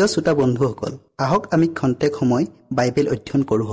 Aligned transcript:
প্ৰিয় 0.00 0.12
শ্ৰোতা 0.14 0.32
বন্ধুসকল 0.34 0.92
আহক 1.18 1.42
আমি 1.54 1.66
খন্তেক 1.78 2.12
সময় 2.20 2.44
বাইবেল 2.72 3.06
অধ্যয়ন 3.08 3.42
কৰোঁ 3.50 3.66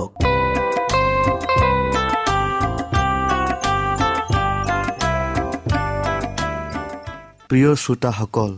প্ৰিয় 7.48 7.70
শ্ৰোতাসকল 7.74 8.52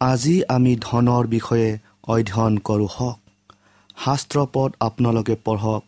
আজি 0.00 0.34
আমি 0.56 0.72
ধনৰ 0.80 1.24
বিষয়ে 1.26 1.68
অধ্যয়ন 2.12 2.54
কৰোঁ 2.58 2.88
হওক। 2.96 3.18
শাস্ত্ৰ 4.04 4.36
পদ 4.52 4.70
আপোনালোকে 4.80 5.34
পঢ়ক 5.44 5.82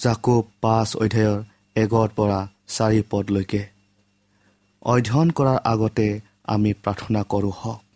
জাকুব 0.00 0.42
পাঁচ 0.62 0.88
অধ্যায়ৰ 0.96 1.38
এগৰ 1.76 2.08
পৰা 2.16 2.40
চাৰি 2.68 3.00
পদলৈকে। 3.10 3.62
অধ্যয়ন 4.82 5.28
কৰাৰ 5.30 5.58
আগতে 5.64 6.08
আমি 6.44 6.70
প্ৰাৰ্থনা 6.82 7.22
কৰোঁ 7.32 7.54
হওক। 7.60 7.89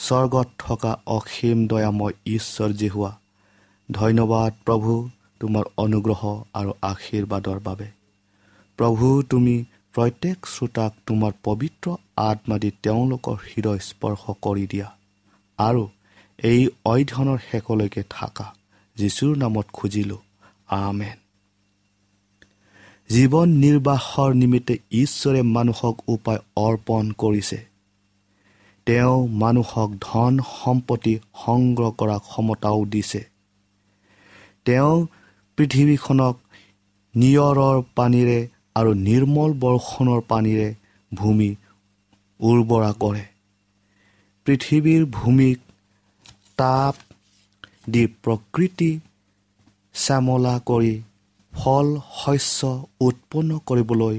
স্বৰ্গত 0.00 0.48
থকা 0.58 1.00
অসীম 1.06 1.66
দয়াময় 1.66 2.12
ঈশ্বৰ 2.26 2.70
যি 2.72 2.88
হোৱা 2.88 3.18
ধন্যবাদ 3.90 4.52
প্ৰভু 4.64 5.08
তোমাৰ 5.40 5.64
অনুগ্ৰহ 5.76 6.42
আৰু 6.54 6.72
আশীৰ্বাদৰ 6.82 7.58
বাবে। 7.60 7.88
প্ৰভু 8.76 9.22
তুমি 9.22 9.64
প্ৰত্যেক 9.94 10.46
শ্ৰোতাক 10.46 10.92
তোমাৰ 11.06 11.32
পবিত্ৰ 11.44 11.96
আত্মা 12.16 12.58
দি 12.58 12.70
তেওঁলোকৰ 12.70 13.34
হৃদয় 13.34 13.78
স্পৰ্শ 13.78 14.30
কৰি 14.42 14.66
দিয়া 14.66 14.88
আৰু 15.58 15.88
এই 16.42 16.68
অধ্যয়নৰ 16.84 17.38
শেষলৈকে 17.50 18.02
থাকা। 18.10 18.54
যীশুৰ 18.96 19.36
নামত 19.36 19.66
খুজিলোঁ 19.72 20.18
আমেন। 20.66 21.18
জীৱন 23.10 23.48
নিৰ্বাহৰ 23.48 24.34
নিমিত্তে 24.34 24.74
ঈশ্বৰে 24.92 25.42
মানুহক 25.42 25.96
উপায় 26.08 26.38
অৰ্পণ 26.56 27.12
কৰিছে। 27.12 27.69
তেওঁ 28.86 29.16
মানুহক 29.32 29.90
ধন 30.00 30.32
সম্পত্তি 30.50 31.14
সংগ্ৰহ 31.34 31.90
কৰা 31.90 32.16
ক্ষমতাও 32.18 32.84
দিছে। 32.84 33.22
তেওঁ 34.64 34.94
পৃথিৱীখনক 35.58 36.34
নিয়ৰৰ 37.14 37.76
পানীৰে 37.96 38.38
আৰু 38.74 38.90
নিৰ্মল 39.06 39.50
বৰ্ষণৰ 39.54 40.20
পানীৰে 40.28 40.68
ভূমি 41.12 41.50
উৰ্বৰা 42.40 42.92
কৰে। 42.92 43.24
পৃথিৱীৰ 44.46 45.02
ভূমিক 45.06 45.58
তাপ 46.56 46.94
দি 47.88 48.06
প্ৰকৃতি 48.24 48.90
শ্যামলা 49.94 50.54
কৰি 50.66 50.94
ফল 51.52 51.86
শস্য 52.16 52.60
উৎপন্ন 53.00 53.50
কৰিবলৈ 53.66 54.16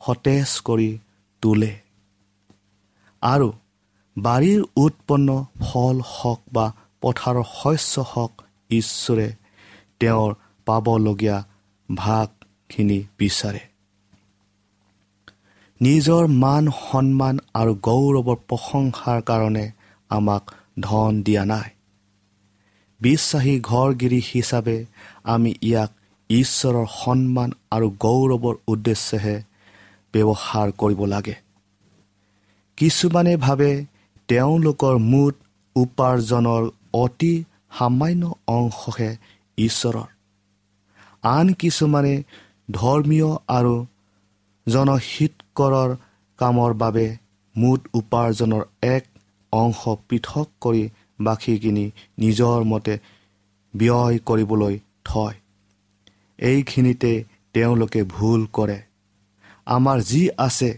সতেজ 0.00 0.50
কৰি 0.64 0.90
তোলে। 1.42 1.72
আৰু 3.22 3.48
বাৰীৰ 4.18 4.62
উৎপন্ন 4.76 5.28
ফল 5.60 5.96
হওক 6.04 6.40
বা 6.52 6.66
পথাৰৰ 7.00 7.42
শস্য 7.54 8.00
হওক 8.00 8.32
ঈশ্বৰে 8.70 9.28
তেওঁৰ 10.00 10.34
পাবলগীয়া 10.66 11.44
ভাগখিনি 11.94 13.04
বিচাৰে। 13.18 13.60
নিজৰ 15.80 16.26
মান 16.26 16.64
সন্মান 16.70 17.38
আৰু 17.54 17.72
গৌৰৱৰ 17.74 18.38
প্ৰশংসাৰ 18.48 19.22
কাৰণে 19.22 19.70
আমাক 20.08 20.44
ধন 20.80 21.22
দিয়া 21.22 21.44
নাই। 21.44 21.70
বিশ্বাসী 23.00 23.60
ঘৰগিৰি 23.60 24.20
হিচাপে 24.34 24.84
আমি 25.24 25.54
ইয়াক 25.62 25.90
ঈশ্বৰৰ 26.30 26.86
সন্মান 27.04 27.50
আৰু 27.70 27.90
গৌৰৱৰ 27.90 28.56
উদ্দেশ্যেহে 28.68 29.36
ব্যৱহাৰ 30.12 30.68
কৰিব 30.72 31.04
লাগে। 31.04 31.34
কিছুমানে 32.76 33.36
ভাবে 33.36 33.70
তেওঁলোকৰ 34.28 34.96
মুঠ 34.98 35.34
উপাৰ্জনৰ 35.76 36.70
অতি 36.94 37.44
সামান্য 37.78 38.34
অংশহে 38.46 39.10
ঈশ্বৰৰ। 39.58 40.08
আন 41.22 41.52
কিছুমানে 41.52 42.14
ধৰ্মীয় 42.70 43.30
আৰু 43.48 43.74
জনহিতকৰৰ 44.66 45.96
কামৰ 46.38 46.74
বাবে 46.74 47.06
মুঠ 47.56 47.80
উপাৰ্জনৰ 47.94 48.64
এক 48.82 49.04
অংশ 49.52 49.88
পৃথক 50.08 50.46
কৰি 50.60 50.84
বাকীখিনি 51.20 51.86
নিজৰ 52.18 52.64
মতে 52.64 52.98
ব্যয় 53.74 54.18
কৰিবলৈ 54.18 54.78
থয়। 55.04 55.36
এইখিনিতে 56.38 57.24
তেওঁলোকে 57.52 58.02
ভুল 58.02 58.46
কৰে। 58.52 58.78
আমাৰ 59.66 59.98
যি 60.00 60.22
আছে 60.38 60.70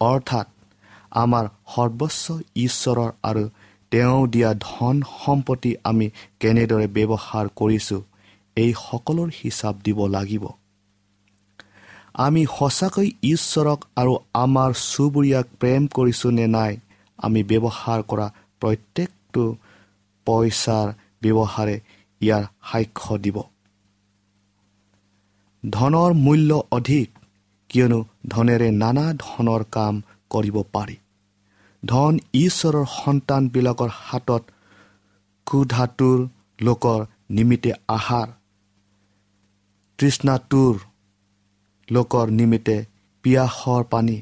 অৰ্থাৎ 0.00 0.46
আমাৰ 1.12 1.44
সৰ্বস্ব 1.74 2.40
ঈশ্বৰৰ 2.56 3.10
আৰু 3.22 3.44
তেওঁ 3.92 4.26
দিয়া 4.26 4.50
ধন 4.60 4.96
সম্পত্তি 5.24 5.70
আমি 5.84 6.06
কেনেদৰে 6.40 6.86
ব্যৱহাৰ 6.86 7.46
কৰিছোঁ 7.56 8.00
এই 8.56 8.70
সকলোৰ 8.78 9.28
হিচাপ 9.40 9.74
দিব 9.84 9.98
লাগিব। 10.06 10.44
আমি 12.14 12.42
সঁচাকৈ 12.58 13.08
ঈশ্বৰক 13.24 13.80
আৰু 13.96 14.12
আমাৰ 14.34 14.70
চুবুৰীয়াক 14.90 15.46
প্ৰেম 15.60 15.82
কৰিছোঁ 15.86 16.30
নে 16.30 16.46
নাই 16.46 16.72
আমি 17.18 17.40
ব্যৱহাৰ 17.42 18.00
কৰা 18.02 18.26
প্ৰত্যেকটো 18.60 19.44
পইচাৰ 20.26 20.86
ব্যৱহাৰে 21.22 21.76
ইয়াৰ 22.20 22.44
সাক্ষ্য 22.70 23.14
দিব। 23.18 23.36
ধনৰ 25.64 26.10
মূল্য 26.12 26.50
অধিক 26.70 27.08
কিয়নো 27.70 28.00
ধনেৰে 28.28 28.68
নানা 28.70 29.06
ধৰণৰ 29.14 29.62
কাম 29.70 30.02
কৰিব 30.32 30.56
পাৰি। 30.74 30.96
ধন 31.82 32.14
ঈশ্বৰৰ 32.34 32.86
সন্তানবিলাকৰ 32.92 33.90
হাতত 34.00 34.42
ক্ষুধাটোৰ 35.46 36.18
লোকৰ 36.58 37.00
নিমিত্তে 37.36 37.72
আহাৰ 37.88 38.28
তৃষ্ণাটোৰ 39.98 40.74
লোকৰ 41.88 42.26
নিমিত্তে 42.38 42.76
পিয়াসৰ 43.24 43.82
পানী 43.92 44.18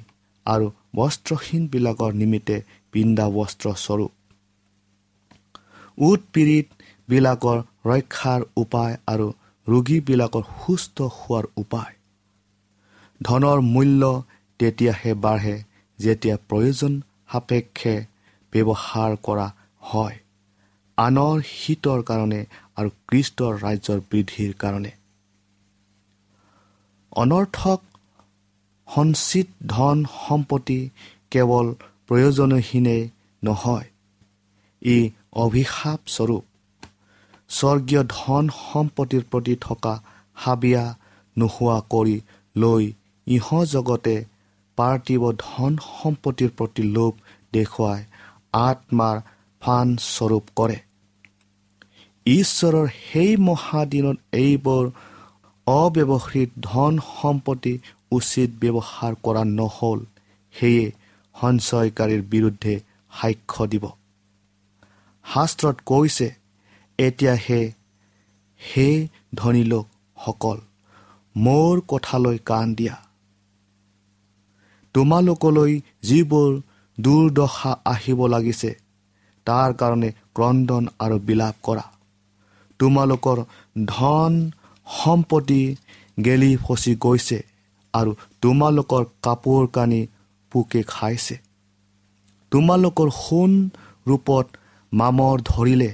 আৰু 0.47 0.67
বস্ত্ৰহীনবিলাকৰ 0.97 2.13
নিমিত্তে 2.21 2.57
পিন্ধা 2.93 3.27
বস্ত্ৰস্বৰূপ 3.37 4.13
উৎপীড়িতবিলাকৰ 6.09 7.59
ৰক্ষাৰ 7.91 8.41
উপায় 8.57 8.95
আৰু 9.07 9.27
ৰোগীবিলাকৰ 9.67 10.45
সুস্থ 10.59 10.97
হোৱাৰ 11.17 11.47
উপায়। 11.57 11.93
ধনৰ 13.21 13.59
মূল্য 13.73 14.03
তেতিয়াহে 14.61 15.13
বাঢ়ে। 15.25 15.57
যেতিয়া 16.01 16.37
প্ৰয়োজন 16.49 16.93
সাপেক্ষে 17.33 17.95
ব্যৱহাৰ 18.53 19.13
কৰা 19.27 19.47
হয় 19.83 20.17
আনৰ 20.99 21.37
হিতৰ 21.53 22.01
কাৰণে 22.03 22.41
আৰু 22.77 22.91
কৃষ্টৰ 23.09 23.53
ৰাজ্যৰ 23.65 24.01
বৃদ্ধিৰ 24.11 24.53
কাৰণে। 24.55 24.93
অনৰ্থক 27.13 27.81
সঞ্চিত 28.89 29.49
ধন 29.67 30.05
সম্পত্তি 30.17 30.81
কেৱল 31.31 31.67
প্ৰয়োজনহীনেই 32.09 33.03
নহয় 33.43 33.89
ই 34.83 34.97
অভিশাপস্বৰূপ 35.45 36.45
স্বৰ্গীয় 37.51 38.03
ধন 38.09 38.45
সম্পত্তিৰ 38.63 39.25
প্ৰতি 39.31 39.55
থকা 39.61 39.95
হাবিয়া 40.37 40.85
নোহোৱা 41.37 41.79
কৰি 41.91 42.17
লৈ 42.57 42.85
ইহ 43.27 43.47
জগতে 43.65 44.17
পাৰ্থিৱ 44.81 45.23
ধন 45.43 45.73
সম্পত্তিৰ 45.87 46.51
প্ৰতি 46.59 46.83
লোভ 46.97 47.13
দেখুৱাই 47.53 48.01
আত্মাৰ 48.61 49.17
ফানস্বৰূপ 49.63 50.45
কৰে। 50.57 50.79
ঈশ্বৰৰ 52.27 52.87
সেই 52.99 53.33
মহাদিনত 53.49 54.19
এইবোৰ 54.41 54.85
অব্যৱহৃত 55.67 56.51
ধন 56.63 56.93
সম্পত্তি 57.09 57.75
উচিত 58.13 58.51
ব্যৱহাৰ 58.63 59.13
কৰা 59.25 59.43
নহ'ল। 59.51 60.01
সেয়ে 60.55 60.87
সঞ্চয়কাৰীৰ 61.35 62.23
বিৰুদ্ধে 62.33 62.75
সাক্ষ্য 63.13 63.67
দিব। 63.73 63.85
শাস্ত্ৰত 65.25 65.77
কৈছে 65.87 66.29
এতিয়াহে 66.99 67.61
সেই 68.61 68.97
ধনী 69.35 69.65
লোকসকল 69.65 70.59
মোৰ 71.37 71.75
কথালৈ 71.89 72.39
কাণ 72.45 72.67
দিয়া। 72.75 72.97
তোমালোকলৈ 74.95 75.73
যিবোৰ 76.03 76.51
দুৰ্দশা 76.99 77.73
আহিব 77.85 78.21
লাগিছে 78.27 78.71
তাৰ 79.47 79.71
কাৰণে 79.81 80.09
ক্ৰদন 80.37 80.85
আৰু 81.05 81.17
বিলাপ 81.29 81.57
কৰা। 81.63 81.85
তোমালোকৰ 82.81 83.39
ধন 83.87 84.33
সম্পত্তি 84.87 85.63
গেলি 86.25 86.53
ফচি 86.63 86.93
গৈছে 87.05 87.39
আৰু 87.95 88.11
তোমালোকৰ 88.43 89.03
কাপোৰ 89.23 89.63
কানি 89.75 90.01
পোকে 90.53 90.83
খাইছে। 90.89 91.37
তোমালোকৰ 92.53 93.09
সোণ 93.17 93.53
ৰূপত 94.07 94.47
মামৰ 94.93 95.37
ধৰিলে 95.45 95.91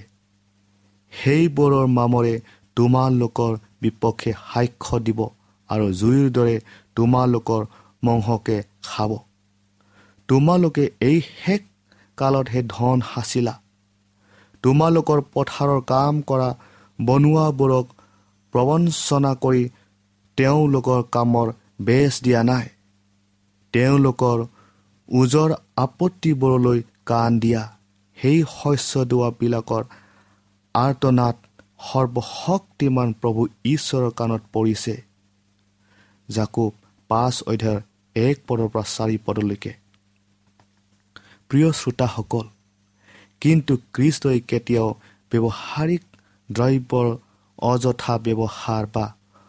সেইবোৰৰ 1.13 1.87
মামৰে 1.89 2.35
তোমালোকৰ 2.77 3.53
বিপক্ষে 3.83 4.33
সাক্ষ্য 4.53 4.97
দিব 5.07 5.21
আৰু 5.71 5.87
জুইৰ 6.01 6.27
দৰে 6.37 6.57
তোমালোকৰ 6.97 7.63
মংহকে 8.03 8.59
খাব। 8.87 9.13
তোমালোকে 10.29 10.85
এই 11.01 11.19
শেষ 11.35 11.63
কালতহে 12.19 12.61
ধন 12.69 12.99
সাঁচিলা 13.11 13.55
তোমালোকৰ 14.65 15.21
পথাৰৰ 15.35 15.81
কাম 15.91 16.15
কৰা 16.23 16.49
বনোৱাবোৰক 16.99 17.87
প্ৰবঞ্চনা 18.55 19.33
কৰি 19.45 19.65
তেওঁলোকৰ 20.39 21.01
কামৰ 21.13 21.49
বেচ 21.81 22.15
দিয়া 22.25 22.43
নাই। 22.43 22.67
তেওঁলোকৰ 23.75 24.39
ওজৰ 25.09 25.51
আপত্তিবোৰলৈ 25.77 26.79
কাণ 27.07 27.31
দিয়া। 27.39 27.63
সেই 28.17 28.39
শস্য 28.53 28.93
দোৱাবিলাকৰ 29.05 29.83
আৰ্তনাত 30.75 31.37
সৰ্বশক্তিমান 31.87 33.09
প্ৰভু 33.21 33.43
ঈশ্বৰৰ 33.65 34.11
কাণত 34.19 34.43
পৰিছে। 34.53 34.95
জাকুব 36.29 36.73
পাঁচ 37.11 37.35
অধ্যায়ৰ 37.47 37.81
এক 38.17 38.37
পদৰ 38.47 38.69
পৰা 38.69 38.83
চাৰি 38.83 39.19
পদলৈকে। 39.27 39.73
প্ৰিয় 41.49 41.73
শ্ৰোতাসকল 41.73 42.47
কিন্তু 43.41 43.79
কৃষ্টই 43.95 44.41
কেতিয়াও 44.41 44.89
ব্যৱহাৰিক 45.33 46.03
দ্ৰব্যৰ 46.53 47.17
অযথা 47.59 48.19
ব্যৱহাৰ 48.19 48.87
বা 48.95 49.07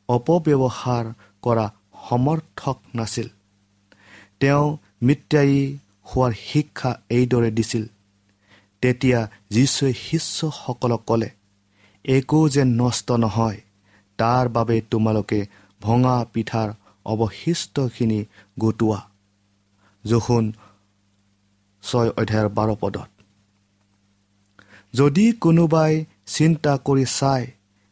অপব্যৱহাৰ 0.10 1.06
কৰা 1.42 1.66
সমৰ্থক 2.10 2.78
নাছিল। 2.96 3.28
তেওঁ 4.40 4.78
মিত্ৰায়ী 5.04 5.78
হোৱাৰ 6.10 6.34
শিক্ষা 6.34 6.92
এইদৰে 7.10 7.52
দিছিল। 7.52 7.86
তেতিয়া 8.82 9.20
যীশুৱে 9.50 9.94
শিষ্যসকলক 9.94 11.02
ক'লে 11.08 11.30
একো 12.06 12.50
যেন 12.50 12.68
নষ্ট 12.68 13.12
নহয় 13.12 13.62
তাৰ 14.18 14.50
বাবে 14.50 14.82
তোমালোকে 14.92 15.40
ভঙা 15.82 16.26
পিঠাৰ 16.34 16.74
অৱশিষ্টখিনি 17.08 18.20
গোটোৱা। 18.60 19.00
জোখোন 20.06 20.46
ছয় 21.84 22.10
অধ্যায়ৰ 22.10 22.50
বাৰ 22.50 22.70
পদত। 22.82 23.10
যদি 24.94 25.26
কোনোবাই 25.44 25.94
চিন্তা 26.26 26.74
কৰি 26.86 27.06
চায় 27.20 27.46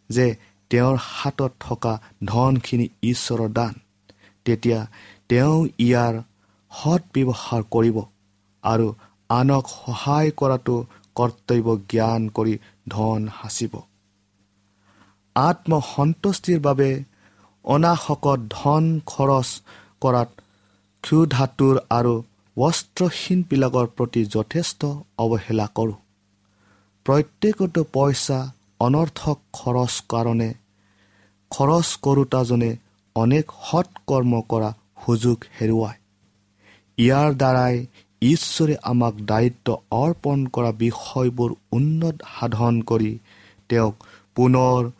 যে 0.10 0.28
তেওঁৰ 0.72 0.96
হাতত 1.10 1.52
থকা 1.60 1.94
ধনখিনি 2.26 2.88
ঈশ্বৰৰ 3.02 3.50
দান 3.50 3.74
তেতিয়া 4.46 4.80
তেওঁ 5.30 5.58
ইয়াৰ 5.80 6.14
সৎ 6.72 7.02
ব্যৱহাৰ 7.14 7.62
কৰিব 7.72 7.98
আৰু 8.64 8.88
আনক 9.30 9.66
সহায় 9.76 10.32
কৰাটো 10.32 10.76
কৰ্তব্য 11.16 11.68
জ্ঞান 11.90 12.22
কৰি 12.30 12.54
ধন 12.88 13.22
সাঁচিব। 13.42 13.74
আত্মসন্তুষ্টিৰ 15.36 16.60
বাবে 16.60 16.90
অনাশকত 17.66 18.40
ধন 18.50 18.84
খৰচ 19.06 19.50
কৰাত 20.02 20.30
ক্ষুধাতুৰ 21.04 21.76
আৰু 21.90 22.14
বস্ত্ৰহীনবিলাকৰ 22.58 23.88
প্ৰতি 23.98 24.22
যথেষ্ট 24.26 24.86
অৱহেলা 25.18 25.68
কৰোঁ। 25.76 25.98
প্ৰত্যেকটো 27.06 27.82
পইচা 27.94 28.40
অনৰ্থক 28.80 29.38
খৰচ 29.54 29.94
কাৰণে 30.10 30.50
খৰচ 31.52 31.88
কৰোতাজনে 32.02 32.72
অনেক 33.16 33.46
সৎকৰ্ম 33.72 34.42
কৰা 34.50 34.70
সুযোগ 35.06 35.38
হেৰুৱায়। 35.62 36.00
ইয়াৰ 36.98 37.30
দ্বাৰাই 37.34 37.76
ঈশ্বৰে 38.22 38.76
আমাক 38.84 39.16
দায়িত্ব 39.26 39.68
অৰ্পণ 39.92 40.46
কৰা 40.46 40.72
বিষয়বোৰ 40.72 41.52
উন্নত 41.72 42.16
সাধন 42.36 42.82
কৰি 42.82 43.12
তেওঁক 43.70 43.96
পুনৰ 44.36 44.92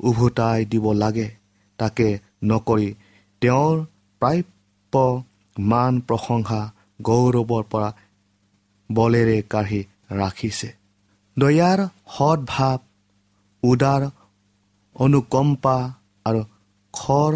উভতাই 0.00 0.64
দিব 0.64 0.92
লাগে। 0.92 1.28
তাকে 1.78 2.08
নকৰি 2.44 2.88
তেওঁৰ 3.42 3.76
প্ৰাপ্য 4.22 5.04
মান 5.56 6.00
প্ৰশংসা 6.00 6.60
গৌৰৱৰ 7.02 7.64
পৰা 7.72 7.90
বলেৰে 8.90 9.38
কাঢ়ি 9.42 9.80
ৰাখিছে। 10.12 10.68
দয়াৰ 11.36 11.80
সৎভাৱ 12.16 12.78
উদাৰ 13.62 14.02
অনুকম্পা 14.96 15.76
আৰু 16.26 16.42
খৰ 16.94 17.32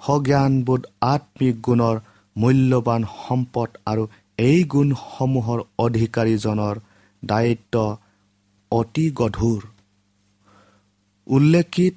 সজ্ঞানবোধ 0.00 0.82
আত্মিক 1.00 1.56
গুণৰ 1.62 1.96
মূল্যৱান 2.36 3.02
সম্পদ 3.18 3.68
আৰু 3.86 4.04
এই 4.38 4.58
গুণসমূহৰ 4.64 5.60
অধিকাৰীজনৰ 5.78 6.76
দায়িত্ব 7.22 7.74
অতি 8.72 9.06
গধুৰ। 9.10 9.62
উল্লেখিত 11.26 11.94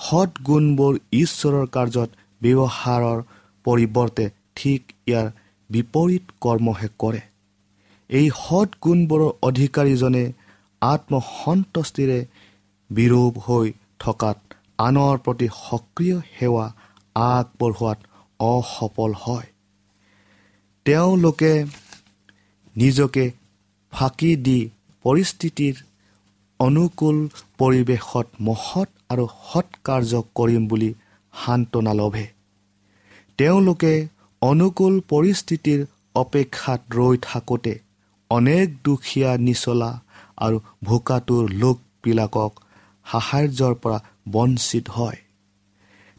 সৎ 0.00 0.30
গুণবোৰ 0.46 0.94
ঈশ্বৰৰ 1.14 1.66
কাৰ্যত 1.76 2.10
ব্যৱহাৰৰ 2.42 3.18
পৰিৱৰ্তে 3.64 4.24
ঠিক 4.56 4.82
ইয়াৰ 5.06 5.26
বিপৰীত 5.70 6.24
কৰ্মহে 6.40 6.88
কৰে। 6.98 7.20
এই 8.10 8.26
সৎ 8.36 8.70
গুণবোৰৰ 8.82 9.32
অধিকাৰীজনে 9.42 10.24
আত্মসন্তুষ্টিৰে 10.82 12.20
বিৰূপ 12.90 13.34
হৈ 13.46 13.66
থকাত 14.00 14.38
আনৰ 14.78 15.16
প্ৰতি 15.24 15.48
সক্ৰিয় 15.56 16.18
সেৱা 16.34 16.66
আগবঢ়োৱাত 17.16 17.98
অসফল 18.40 19.12
হয়। 19.24 19.48
তেওঁলোকে 20.86 21.52
নিজকে 22.76 23.24
ফাঁকি 23.92 24.32
দি 24.46 24.58
পৰিস্থিতিৰ 25.04 25.74
অনুকূল 26.60 27.18
পৰিৱেশত 27.58 28.26
মহৎ 28.40 28.88
আৰু 29.08 29.24
সৎকাৰ্য 29.52 30.22
কৰিম 30.34 30.66
বুলি 30.68 30.90
সান্তনা 31.34 31.92
লভে। 31.92 32.26
তেওঁলোকে 33.38 33.92
অনুকূল 34.42 34.94
পৰিস্থিতিৰ 35.08 35.80
অপেক্ষাত 36.14 36.80
ৰৈ 36.90 37.16
থাকোঁতে 37.22 37.74
অনেক 38.30 38.66
দুখীয়া 38.84 39.30
নিচলা 39.36 39.90
আৰু 40.36 40.56
ভোকাটোৰ 40.84 41.44
লোকবিলাকক 41.62 42.52
সাহাৰ্যৰ 43.06 43.74
পৰা 43.74 43.98
বঞ্চিত 44.28 44.88
হয়। 44.88 45.18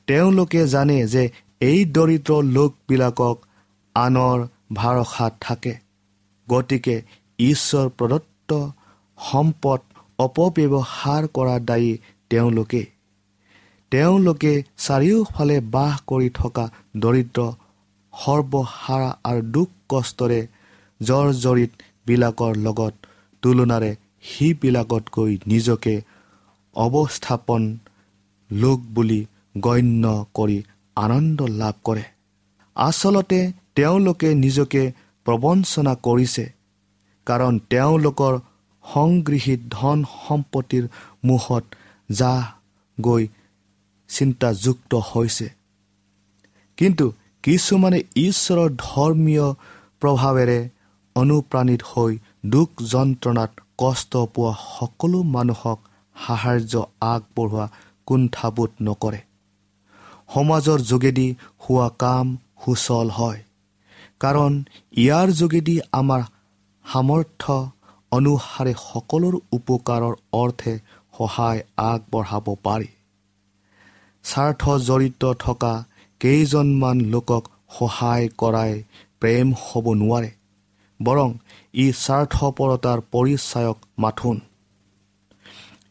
তেওঁলোকে 0.08 0.62
জানে 0.68 0.98
যে 1.08 1.24
এই 1.62 1.80
দৰিদ্ৰ 1.86 2.44
লোকবিলাকক 2.44 3.38
আনৰ 3.96 4.38
ভাৰসাত 4.74 5.34
থাকে। 5.42 5.74
গতিকে 6.48 6.96
ঈশ্বৰ 7.40 7.88
প্ৰদত্ত 7.98 8.50
সম্পদ 9.18 9.80
অপব্যৱহাৰ 10.24 11.24
কৰা 11.36 11.56
দায়ী 11.70 11.92
তেওঁলোকে। 12.30 12.84
তেওঁলোকে 13.92 14.54
চাৰিওফালে 14.78 15.58
বাস 15.74 15.96
কৰি 16.10 16.30
থকা 16.40 16.66
দৰিদ্ৰ 16.98 17.40
সৰ্বহাৰা 18.14 19.10
আৰু 19.30 19.42
দুখ 19.56 19.70
কষ্টৰে 19.90 20.42
জৰ্জৰিতবিলাকৰ 21.00 22.54
লগত 22.66 22.94
তুলনাৰে 23.44 23.92
সিবিলাকতকৈ 24.24 25.32
নিজকে 25.48 25.96
অৱস্থাপন 26.76 27.62
লোক 28.50 28.80
বুলি 28.96 29.22
গণ্য 29.58 30.06
কৰি 30.34 30.58
আনন্দ 30.98 31.40
লাভ 31.62 31.76
কৰে। 31.84 32.04
আচলতে 32.76 33.40
তেওঁলোকে 33.76 34.30
নিজকে 34.36 34.84
প্ৰবঞ্চনা 35.26 35.94
কৰিছে 36.06 36.46
কাৰণ 37.28 37.54
তেওঁলোকৰ 37.70 38.34
সংগৃহীত 38.94 39.62
ধন 39.72 39.98
সম্পত্তিৰ 40.28 40.86
মুখত 41.26 41.64
যা 42.10 42.34
গৈ 42.98 43.24
চিন্তাযুক্ত 44.10 44.92
হৈছে। 45.10 45.48
কিন্তু 46.78 47.06
কিছুমানে 47.44 48.00
ঈশ্বৰৰ 48.16 48.70
ধৰ্মীয় 48.78 49.48
প্ৰভাৱেৰে 50.02 50.60
অনুপ্ৰাণিত 51.16 51.82
হৈ 51.92 52.12
দুখ 52.46 52.70
যন্ত্ৰণাত 52.92 53.52
কষ্ট 53.78 54.12
পোৱা 54.34 54.54
সকলো 54.78 55.20
মানুহক 55.36 55.80
সাহাৰ্য 56.16 56.74
আগবঢ়োৱা 57.02 57.66
কুণ্ঠাবোধ 58.08 58.72
নকৰে। 58.82 59.22
সমাজৰ 60.34 60.80
যোগেদি 60.82 61.28
হোৱা 61.64 61.88
কাম 61.98 62.28
সুচল 62.62 63.08
হয়। 63.10 63.40
কাৰণ 64.20 64.52
ইয়াৰ 64.98 65.28
যোগেদি 65.32 65.76
আমাৰ 65.92 66.22
সামৰ্থ্য 66.86 67.56
অনুসাৰে 68.12 68.74
সকলোৰ 68.80 69.36
উপকাৰৰ 69.52 70.14
অৰ্থে 70.34 70.74
সহায় 71.18 71.62
আগবঢ়াব 71.84 72.48
পাৰি। 72.64 72.90
স্বাৰ্থ 74.26 74.64
জড়িত 74.88 75.24
থকা 75.40 75.74
কেইজনমান 76.22 76.98
লোকক 77.14 77.44
সহায় 77.78 78.28
কৰাই 78.38 78.74
প্ৰেম 79.22 79.48
হ'ব 79.62 79.86
নোৱাৰে 80.02 80.32
বৰং 81.00 81.30
ই 81.74 81.86
স্বাৰ্থপৰতাৰ 82.04 83.00
পৰিচায়ক 83.14 83.78
মাথোন। 83.98 84.38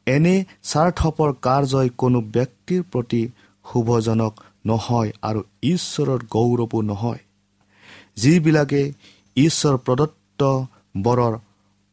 এনে 0.06 0.34
স্বাৰ্থপৰ 0.70 1.30
কাৰ্যই 1.46 1.88
কোনো 2.00 2.18
ব্যক্তিৰ 2.36 2.82
প্ৰতি 2.92 3.22
শুভজনক 3.64 4.32
নহয় 4.66 5.10
আৰু 5.22 5.40
ঈশ্বৰৰ 5.64 6.20
গৌৰৱো 6.34 6.78
নহয়। 6.82 7.20
যিবিলাকে 8.16 8.82
ঈশ্বৰ 9.36 9.74
প্ৰদত্ত 9.86 10.40
বৰৰ 11.02 11.34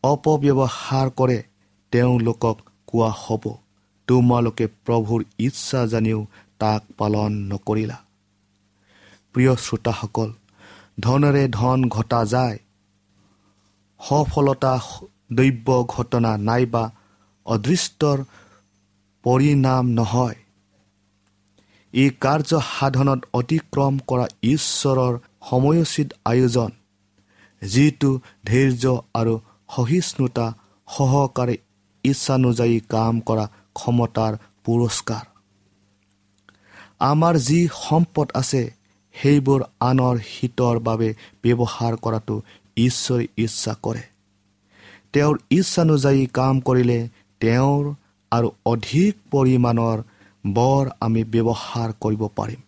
অপব্যৱহাৰ 0.03 1.07
কৰে 1.09 1.39
তেওঁলোকক 1.93 2.57
কোৱা 2.87 3.11
হ'ব 3.23 3.43
তোমালোকে 4.07 4.65
প্ৰভুৰ 4.85 5.21
ইচ্ছা 5.39 5.81
জানিও 5.85 6.19
তাক 6.59 6.81
পালন 6.97 7.31
নকৰিলা। 7.51 7.97
প্ৰিয় 9.33 9.53
শ্ৰোতাসকল 9.55 10.29
ধনেৰে 10.99 11.43
ধন 11.49 11.79
ঘটা 11.89 12.21
যায় 12.25 12.57
সফলতা 13.99 14.73
দৈব্য 15.33 15.67
ঘটনা 15.87 16.31
নাইবা 16.37 16.83
অদৃষ্টৰ 17.45 18.17
পৰিণাম 19.23 19.85
নহয়। 19.89 20.37
এই 21.93 22.09
কাৰ্য 22.21 22.51
সাধনত 22.69 23.21
অতিক্ৰম 23.33 23.93
কৰা 24.09 24.25
ঈশ্বৰৰ 24.43 25.13
সময়োচিত 25.49 26.09
আয়োজন 26.25 26.71
যিটো 27.61 28.11
ধৈৰ্য 28.45 28.85
আৰু 29.13 29.33
সহিষ্ণুতা 29.69 30.45
সহকাৰে 30.87 31.55
ইচ্ছানুযায়ী 32.03 32.79
কাম 32.89 33.19
কৰা 33.19 33.45
ক্ষমতাৰ 33.73 34.33
পুৰস্কাৰ। 34.65 35.25
আমাৰ 36.99 37.33
যি 37.37 37.59
সম্পদ 37.67 38.27
আছে 38.33 38.61
সেইবোৰ 39.15 39.61
আনৰ 39.79 40.15
হিতৰ 40.31 40.79
বাবে 40.79 41.09
ব্যৱহাৰ 41.43 41.93
কৰাটো 41.95 42.35
ঈশ্বৰে 42.77 43.27
ইচ্ছা 43.37 43.73
কৰে। 43.83 44.03
তেওঁৰ 45.13 45.35
ইচ্ছানুযায়ী 45.49 46.23
কাম 46.33 46.55
কৰিলে 46.59 46.99
তেওঁৰ 47.41 47.83
আৰু 48.31 48.47
অধিক 48.65 49.13
পৰিমাণৰ 49.31 49.97
বৰ 50.45 50.89
আমি 50.99 51.23
ব্যৱহাৰ 51.23 51.89
কৰিব 51.99 52.21
পাৰিম। 52.35 52.61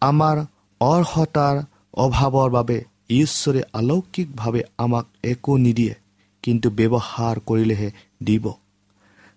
আমাৰ 0.00 0.36
অৰ্হতাৰ 0.80 1.56
অভাৱৰ 1.94 2.50
বাবে 2.50 2.78
ঈশ্বৰে 3.10 3.62
আলৌকিকভাৱে 3.72 4.62
আমাক 4.78 5.06
একো 5.24 5.52
নিদিয়ে 5.56 5.94
কিন্তু 6.42 6.70
ব্যৱহাৰ 6.70 7.36
কৰিলেহে 7.46 7.90
দিব। 8.24 8.44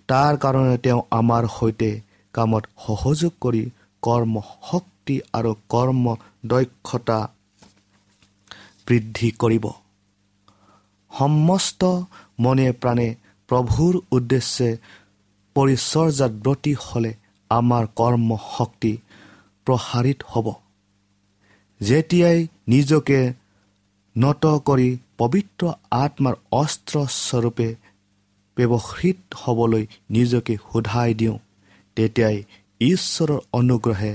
তাৰ 0.08 0.34
কাৰণে 0.38 0.78
তেওঁ 0.78 1.02
আমাৰ 1.12 1.44
সৈতে 1.48 1.90
কামত 2.34 2.64
সহযোগ 2.88 3.32
কৰি 3.42 3.64
কৰ্ম 4.04 4.42
শক্তি 4.72 5.16
আৰু 5.34 5.52
কৰ্ম 5.70 6.16
দক্ষতা 6.46 7.20
বৃদ্ধি 8.88 9.30
কৰিব। 9.32 9.66
সমস্ত 11.12 11.82
মনে 12.40 12.72
প্ৰাণে 12.72 13.16
প্ৰভুৰ 13.50 13.94
উদ্দেশ্যে 14.12 14.70
পৰিচৰ্যাত 15.56 16.32
ব্ৰতী 16.44 16.74
হ'লে 16.80 17.14
আমাৰ 17.50 17.84
কৰ্ম 17.96 18.38
শক্তি 18.58 18.98
প্ৰসাৰিত 19.66 20.20
হ'ব। 20.28 20.48
যেতিয়াই 21.82 22.48
নিজকে 22.68 23.20
নত 24.16 24.46
কৰি 24.66 24.90
পবিত্ৰ 25.18 25.64
আত্মাৰ 25.92 26.36
অস্ত্ৰস্বৰূপে 26.52 27.76
ব্যৱহৃত 28.58 29.20
হ'বলৈ 29.36 29.84
নিজকে 30.10 30.58
সোধাই 30.72 31.14
দিওঁ। 31.14 31.38
তেতিয়াই 31.96 32.38
ঈশ্বৰৰ 32.82 33.40
অনুগ্ৰহে 33.54 34.14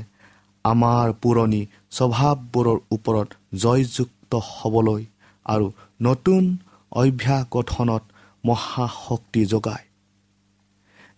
আমাৰ 0.64 1.12
পুৰণি 1.12 1.62
স্বভাৱবোৰৰ 1.90 2.78
ওপৰত 2.90 3.28
জয়যুক্ত 3.54 4.32
হ'বলৈ 4.34 5.02
আৰু 5.46 5.66
নতুন 6.02 6.42
অভ্যাস 6.92 7.42
গঠনত 7.50 8.02
মহাশক্তি 8.44 9.42
যোগায়। 9.44 9.84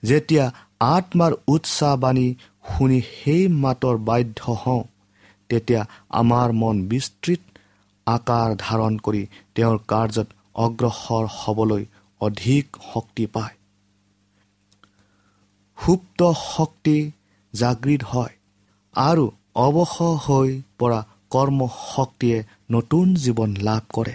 যেতিয়া 0.03 0.45
আত্মাৰ 0.81 1.33
উৎসাহবাণী 1.49 2.27
শুনি 2.71 3.01
সেই 3.01 3.49
মাতৰ 3.49 3.97
বাধ্য 3.99 4.41
হওঁ 4.63 4.83
তেতিয়া 5.49 5.83
আমাৰ 6.11 6.49
মন 6.53 6.77
বিস্তৃত 6.89 7.41
আকাৰ 8.07 8.55
ধাৰণ 8.59 8.99
কৰি 8.99 9.27
তেওঁৰ 9.55 9.79
কাৰ্যত 9.89 10.29
অগ্ৰসৰ 10.55 11.25
হ'বলৈ 11.39 11.85
অধিক 12.21 12.67
শক্তি 12.95 13.27
পায়। 13.27 13.55
সুপ্ত 15.79 16.33
শক্তি 16.33 17.13
জাগৃত 17.55 18.03
হয় 18.05 18.35
আৰু 18.95 19.31
অৱসৰ 19.55 20.15
হৈ 20.17 20.63
পৰা 20.79 21.01
কৰ্ম 21.31 21.69
শক্তিয়ে 21.95 22.45
নতুন 22.71 23.15
জীৱন 23.15 23.51
লাভ 23.57 23.83
কৰে। 23.93 24.15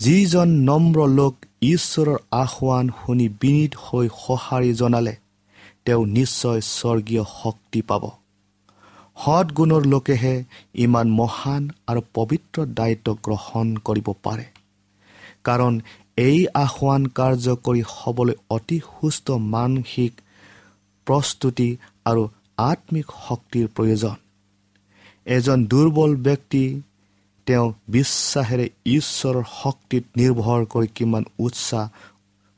যিজন 0.00 0.48
নম্ৰ 0.48 1.08
লোক 1.08 1.34
ঈশ্বৰৰ 1.62 2.16
আহ্বান 2.30 2.88
শুনি 2.88 3.28
বিনীত 3.28 3.72
হৈ 3.76 4.08
সঁহাৰি 4.08 4.74
জনালে 4.74 5.16
তেওঁ 5.84 6.06
নিশ্চয় 6.06 6.60
স্বৰ্গীয় 6.60 7.24
শক্তি 7.42 7.82
পাব। 7.82 8.10
সৎগুণৰ 9.16 9.82
লোকেহে 9.86 10.34
ইমান 10.84 11.06
মহান 11.10 11.62
আৰু 11.86 12.00
পবিত্ৰ 12.14 12.56
দায়িত্ব 12.78 13.08
গ্ৰহণ 13.24 13.66
কৰিব 13.86 14.08
পাৰে। 14.22 14.46
কাৰণ 15.44 15.74
এই 16.18 16.38
আহ্বান 16.54 17.02
কাৰ্যকৰী 17.18 17.82
হ'বলৈ 17.88 18.34
অতি 18.50 18.78
সুস্থ 18.86 19.26
মানসিক 19.54 20.12
প্ৰস্তুতি 21.06 21.68
আৰু 22.04 22.22
আত্মিক 22.58 23.06
শক্তিৰ 23.26 23.66
প্ৰয়োজন। 23.76 24.16
এজন 25.26 25.58
দুৰ্বল 25.66 26.12
ব্যক্তি 26.16 26.62
তেওঁ 27.46 27.66
বিশ্বাসেৰে 27.88 28.66
ঈশ্বৰৰ 28.88 29.44
শক্তিত 29.52 30.04
নিৰ্ভৰ 30.16 30.60
কৰি 30.72 30.88
কিমান 30.94 31.24
উৎসাহ 31.38 31.84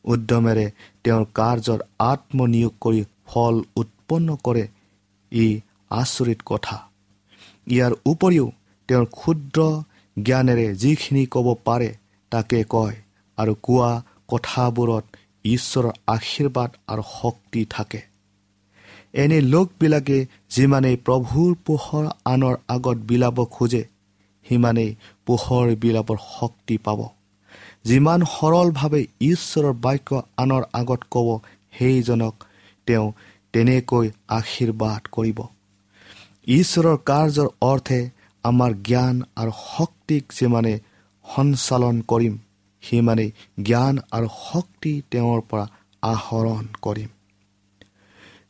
উদ্যমেৰে 0.05 0.66
তেওঁৰ 1.05 1.25
কাৰ্যত 1.35 1.81
আত্মনিয়োগ 1.99 2.75
কৰি 2.81 3.01
ফল 3.27 3.55
উৎপন্ন 3.77 4.37
কৰে 4.44 4.64
ই 5.33 5.49
আচৰিত 5.90 6.40
কথা। 6.46 6.77
ইয়াৰ 7.66 7.92
উপৰিও 8.07 8.46
তেওঁৰ 8.88 9.07
ক্ষুদ্ৰ 9.07 9.59
জ্ঞানেৰে 10.16 10.74
যিখিনি 10.74 11.27
ক'ব 11.27 11.55
পাৰে 11.64 11.90
তাকে 12.33 12.64
কয় 12.68 12.96
আৰু 13.38 13.55
কোৱা 13.62 13.90
কথাবোৰত 14.29 15.05
ঈশ্বৰৰ 15.44 15.92
আশীৰ্বাদ 16.07 16.70
আৰু 16.87 17.03
শক্তি 17.20 17.64
থাকে। 17.70 18.01
এনে 19.14 19.40
লোকবিলাকে 19.40 20.27
যিমানেই 20.51 20.96
প্ৰভুৰ 20.96 21.55
পোহৰ 21.66 22.05
আনৰ 22.24 22.55
আগত 22.68 22.96
বিলাব 22.96 23.38
খোজে 23.44 23.85
সিমানেই 24.46 24.90
পোহৰ 25.27 25.66
বিলাবৰ 25.77 26.18
শক্তি 26.38 26.77
পাব। 26.79 27.01
যিমান 27.85 28.20
সৰলভাৱে 28.24 29.07
ঈশ্বৰৰ 29.20 29.72
বাক্য 29.72 30.09
আনৰ 30.37 30.62
আগত 30.72 31.01
ক'ব 31.11 31.29
সেইজনক 31.79 32.35
তেওঁ 32.87 33.12
তেনেকৈ 33.53 34.07
আশীৰ্বাদ 34.29 35.03
কৰিব। 35.12 35.38
ঈশ্বৰৰ 36.49 36.97
কাৰ্যৰ 37.09 37.49
অৰ্থে 37.63 38.01
আমাৰ 38.45 38.75
জ্ঞান 38.83 39.17
আৰু 39.37 39.53
শক্তিক 39.63 40.25
যিমানে 40.33 40.75
সঞ্চালন 41.25 41.97
কৰিম 42.09 42.35
সিমানেই 42.83 43.31
জ্ঞান 43.63 43.99
আৰু 44.11 44.29
শক্তি 44.35 44.93
তেওঁৰ 45.11 45.41
পৰা 45.51 45.65
আহৰণ 46.03 46.65
কৰিম। 46.83 47.11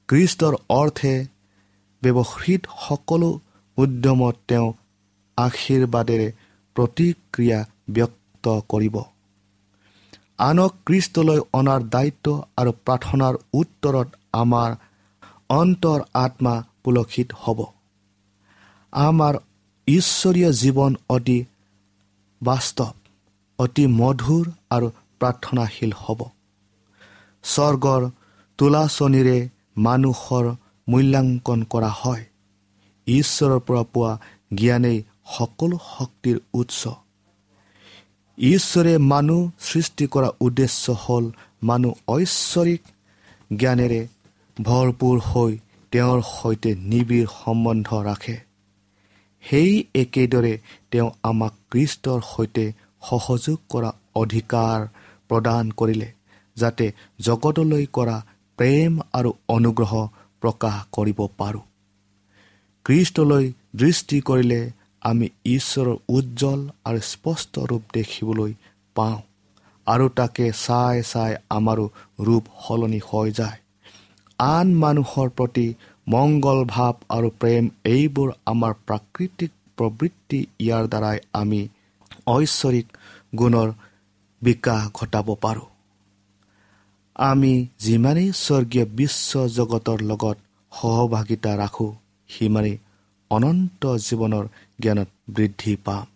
কৃষ্টৰ 0.09 0.55
অৰ্থে 0.71 1.15
ব্যৱহৃত 2.03 2.63
সকলো 2.89 3.31
উদ্যমত 3.79 4.35
তেওঁ 4.49 4.69
আশীৰ্বাদেৰে 5.39 6.29
প্ৰতিক্ৰিয়া 6.77 7.59
ব্যক্ত 7.91 8.45
কৰিব। 8.69 8.97
আনক 10.39 10.73
কৃষ্টলৈ 10.87 11.41
অনাৰ 11.53 11.81
দায়িত্ব 11.89 12.27
আৰু 12.57 12.71
প্ৰাৰ্থনাৰ 12.87 13.35
উত্তৰত 13.55 14.09
আমাৰ 14.33 14.71
অন্তৰ 15.51 16.01
আত্মা 16.15 16.55
পুলসিত 16.85 17.29
হ'ব। 17.43 17.59
আমাৰ 18.93 19.35
ঈশ্বৰীয় 19.89 20.53
জীৱন 20.53 20.97
অতি 21.11 21.45
বাস্তৱ 22.43 22.93
অতি 23.59 23.87
মধুৰ 23.87 24.51
আৰু 24.71 24.91
প্ৰাৰ্থনাশীল 25.21 25.93
হ'ব। 25.93 26.25
স্বৰ্গৰ 27.45 28.11
তোলাচনীৰে 28.59 29.49
মানুহৰ 29.77 30.55
মূল্যাংকন 30.89 31.63
কৰা 31.63 31.89
হয়। 31.89 32.25
ঈশ্বৰৰ 33.07 33.59
পৰা 33.59 33.83
পোৱা 33.83 34.19
জ্ঞানেই 34.55 35.03
সকলো 35.39 35.79
শক্তিৰ 35.99 36.41
উৎস। 36.55 36.89
ঈশ্বৰে 38.39 38.99
মানুহ 38.99 39.51
সৃষ্টি 39.61 40.07
কৰা 40.07 40.31
উদ্দেশ্য 40.41 40.93
হ'ল 40.93 41.31
মানুহ 41.63 41.93
ঐশ্বৰিক 42.09 42.83
জ্ঞানেৰে 43.57 44.09
ভৰপূৰ 44.63 45.21
হৈ 45.21 45.59
তেওঁৰ 45.93 46.23
সৈতে 46.23 46.75
নিবিড় 46.75 47.27
সম্বন্ধ 47.45 47.89
ৰাখে। 47.95 48.48
সেই 49.45 49.73
একেদৰে 49.95 50.55
তেওঁ 50.91 51.11
আমাক 51.23 51.55
কৃষ্টৰ 51.71 52.21
সৈতে 52.33 52.65
সহযোগ 53.03 53.59
কৰা 53.69 53.91
অধিকাৰ 54.15 54.79
প্ৰদান 55.29 55.65
কৰিলে 55.71 56.09
যাতে 56.57 56.87
জগতলৈ 57.21 57.85
কৰা 57.93 58.17
প্ৰেম 58.59 58.93
আৰু 59.13 59.31
অনুগ্ৰহ 59.49 59.93
প্ৰকাশ 60.43 60.77
কৰিব 60.93 61.21
পাৰোঁ। 61.39 61.65
কৃষ্টলৈ 62.87 63.47
দৃষ্টি 63.77 64.19
কৰিলে 64.21 64.61
আমি 65.03 65.27
ঈশ্বৰৰ 65.47 65.97
উজ্জ্বল 66.09 66.61
আৰু 66.85 67.01
স্পষ্ট 67.13 67.53
ৰূপ 67.71 67.83
দেখিবলৈ 67.95 68.53
পাওঁ 68.97 69.21
আৰু 69.87 70.07
তাকে 70.09 70.47
চাই 70.67 70.97
চাই 71.03 71.33
আমাৰো 71.51 71.85
ৰূপ 72.21 72.45
সলনি 72.67 73.01
হৈ 73.09 73.29
যায়। 73.31 73.59
আন 74.39 74.69
মানুহৰ 74.75 75.29
প্ৰতি 75.29 75.67
মংগল 76.09 76.61
ভাৱ 76.65 76.95
আৰু 77.09 77.29
প্ৰেম 77.41 77.65
এইবোৰ 77.85 78.29
আমাৰ 78.47 78.73
প্ৰাকৃতিক 78.87 79.53
প্ৰবৃত্তি। 79.79 80.39
ইয়াৰ 80.61 80.85
দ্বাৰাই 80.89 81.19
আমি 81.33 81.61
ঐশ্বৰিক 82.27 82.87
গুণৰ 83.39 83.69
বিকাশ 84.43 84.83
ঘটাব 84.95 85.35
পাৰোঁ। 85.35 85.69
আমি 87.17 87.53
যিমানেই 87.79 88.29
স্বৰ্গীয় 88.33 88.85
বিশ্ব 88.85 89.47
জগতৰ 89.49 89.99
লগত 90.01 90.37
সহভাগিতা 90.73 91.53
ৰাখোঁ 91.57 91.93
সিমানেই 92.31 92.77
অনন্ত 93.31 93.83
জীৱনৰ 93.87 94.45
জ্ঞানত 94.81 95.09
বৃদ্ধি 95.31 95.73
পাম। 95.85 96.07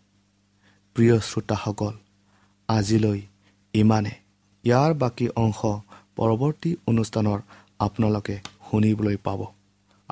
প্ৰিয় 0.97 1.17
শ্ৰোতাসকল 1.21 1.95
আজিলৈ 2.69 3.21
ইমানে। 3.75 4.15
ইয়াৰ 4.65 4.93
বাকী 4.95 5.27
অংশ 5.37 5.61
পৰৱৰ্তী 6.17 6.71
অনুষ্ঠানৰ 6.87 7.39
আপোনালোকে 7.79 8.37
শুনিবলৈ 8.71 9.17
পাব। 9.25 9.41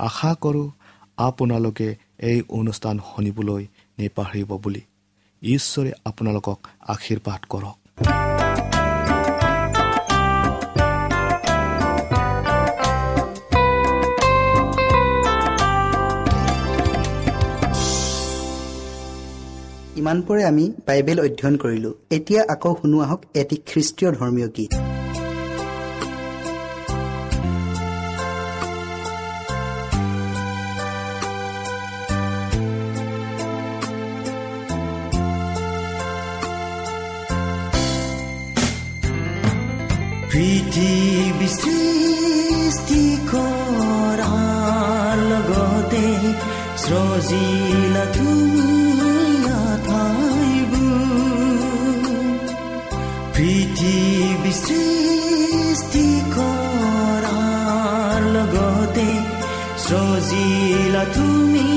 আশা 0.06 0.30
কৰোঁ 0.40 0.68
আপোনালোকে 1.16 1.88
এই 2.28 2.38
অনুষ্ঠান 2.58 2.96
শুনিবলৈ 3.08 3.62
নেপাহৰিব 3.98 4.50
বুলি। 4.64 4.82
ঈশ্বৰে 5.42 5.90
আপোনালোকক 6.04 6.58
আশীৰ্বাদ 6.94 7.40
কৰক। 7.52 7.76
ইমানপৰে 19.96 20.42
আমি 20.44 20.64
বাইবেল 20.86 21.18
অধ্যয়ন 21.20 21.56
কৰিলো। 21.56 21.90
এতিয়া 22.10 22.42
আকৌ 22.48 22.72
শুনো 22.80 22.98
আহক 23.00 23.20
এটি 23.34 23.56
খ্ৰীষ্টীয় 23.66 24.10
ধৰ্মীয় 24.12 24.48
গীত। 24.56 24.89
সজিলা 59.90 61.04
তুমি 61.14 61.68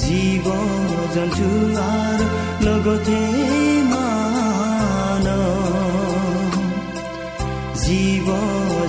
জীৱ 0.00 0.46
জন্তু 1.14 1.48
আৰু 1.86 2.26
লগতে 2.66 3.20
মান 3.90 5.26
জীৱ 7.82 8.28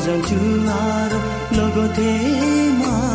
জন্তু 0.06 0.40
আৰু 0.82 1.20
লগতে 1.58 2.12
মান 2.82 3.07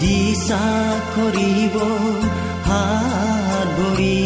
দিশা 0.00 0.64
কৰিব 1.14 1.76
হাত 2.66 3.68
ভৰি 3.76 4.20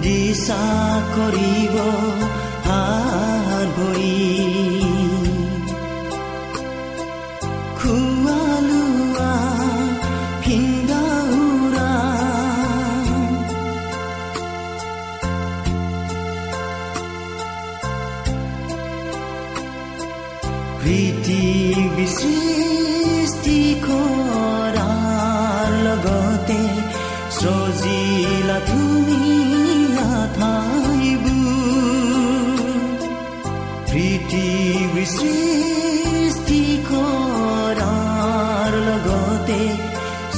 দিশা 0.00 0.64
কৰিব 1.14 1.76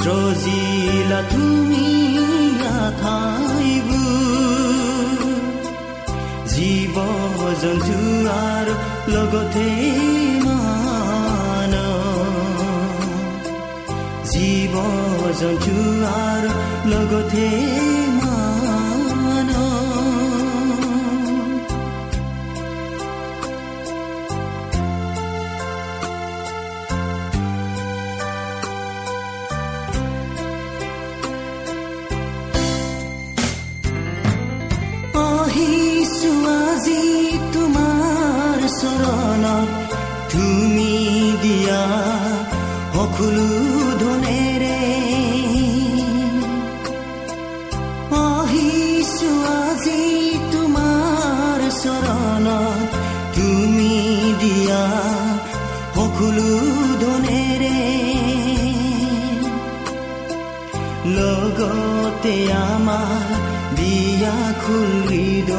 সজিলা 0.03 1.21
তুমি 1.31 1.85
ঠাইবোৰ 3.03 3.95
জীৱ 6.53 6.97
জন্তু 7.63 7.99
আৰু 8.45 8.75
লগতে 9.15 9.69
মান 10.45 11.75
জীৱ 14.33 14.75
জন্তু 15.41 15.77
আৰু 16.25 16.51
লগতে 16.93 17.49
তুমি 53.35 53.97
দিয়া 54.41 54.85
সকলো 55.95 56.51
ধনেৰে 57.01 57.81
লগতে 61.17 62.37
আমাৰ 62.67 63.29
দিয়া 63.77 64.37
খুলিদ 64.63 65.51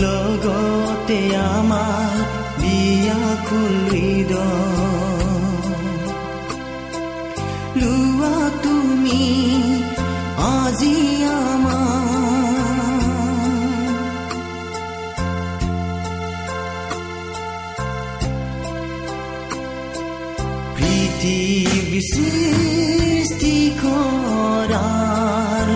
লগতে 0.00 1.20
আমাৰ 1.52 2.45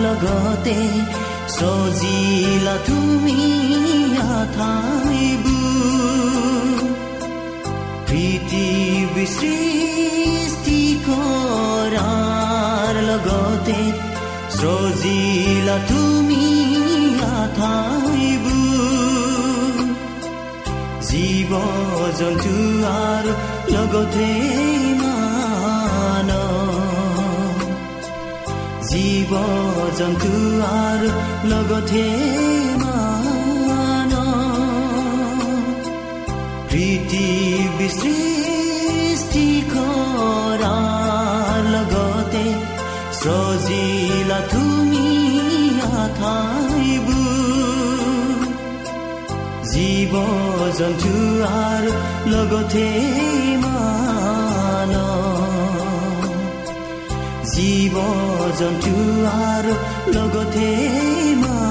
লগতে 0.03 0.79
সজিলা 1.57 2.75
তুমি 2.85 3.41
ঠাইবোৰ 4.55 5.60
সৃষ্টি 9.35 10.81
কৰাৰ 11.07 12.95
লগতে 13.09 13.79
সজিলা 14.57 15.77
তুমি 15.89 16.41
জীৱ 21.09 21.51
জন্তু 22.19 22.55
আৰু 22.87 23.31
লগতে 23.73 24.29
মান 25.01 26.29
জীৱ 28.91 29.31
জন্তু 29.97 30.31
আৰু 30.81 31.09
লগতে 31.45 32.05
মান 32.83 34.11
পৃথিৱী 36.71 38.30
সজিলা 43.71 44.39
তুমি 44.51 45.07
আঠাইবোৰ 45.97 47.19
জীৱ 49.71 50.13
জন্তু 50.79 51.13
আৰু 51.61 51.91
লগতে 52.33 52.87
মান 53.63 54.93
জীৱ 57.53 57.95
জন্তু 58.59 58.95
আৰু 59.45 59.73
লগতে 60.15 60.69
মান 61.43 61.70